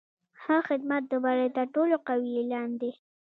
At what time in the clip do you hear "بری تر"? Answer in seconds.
1.23-1.65